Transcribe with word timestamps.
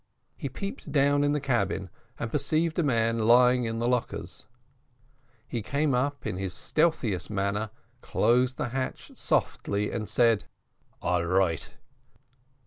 He 0.35 0.49
peeped 0.49 0.91
down 0.91 1.23
in 1.23 1.31
the 1.33 1.39
cabin, 1.39 1.91
and 2.17 2.31
perceived 2.31 2.79
a 2.79 2.81
man 2.81 3.19
lying 3.19 3.69
on 3.69 3.77
the 3.77 3.87
lockers; 3.87 4.47
he 5.47 5.61
came 5.61 5.93
up 5.93 6.25
in 6.25 6.37
his 6.37 6.55
stealthy 6.55 7.15
manner, 7.31 7.69
closed 8.01 8.57
the 8.57 8.69
hatch 8.69 9.11
softly, 9.13 9.91
and 9.91 10.09
said, 10.09 10.45
"all 11.03 11.23
right." 11.25 11.75